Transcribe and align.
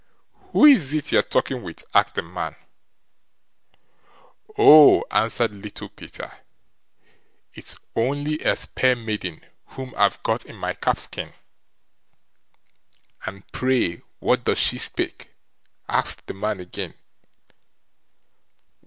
"Who 0.51 0.65
is 0.65 0.95
it 0.95 1.11
you're 1.11 1.21
talking 1.21 1.61
with?" 1.61 1.83
asked 1.93 2.15
the 2.15 2.23
man. 2.23 2.55
"Oh!" 4.57 5.03
answered 5.11 5.53
Little 5.53 5.89
Peter, 5.89 6.39
"it's 7.53 7.77
only 7.95 8.39
a 8.39 8.55
spae 8.55 8.95
maiden 8.95 9.45
whom 9.67 9.93
I've 9.95 10.23
got 10.23 10.43
in 10.43 10.55
my 10.55 10.73
calfskin." 10.73 11.33
"And 13.27 13.45
pray 13.51 13.97
what 14.17 14.45
does 14.45 14.57
she 14.57 14.79
spae?" 14.79 15.11
asked 15.87 16.25
the 16.25 16.33
man 16.33 16.59
again. 16.59 16.95